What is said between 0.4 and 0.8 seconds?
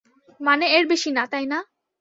মানে,